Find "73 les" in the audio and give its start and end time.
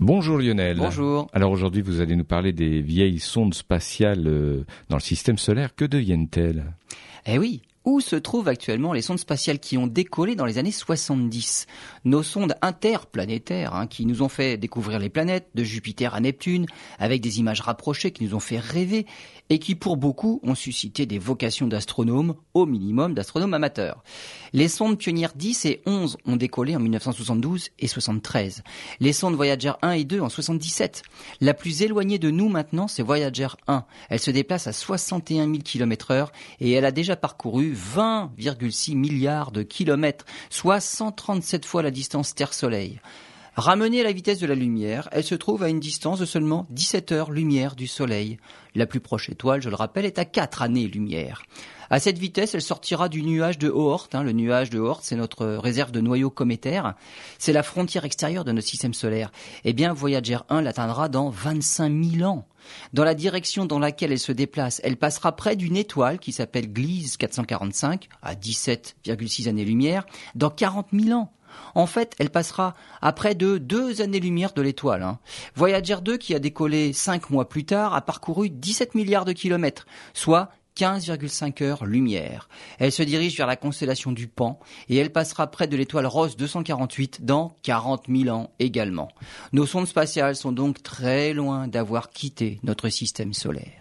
27.88-29.12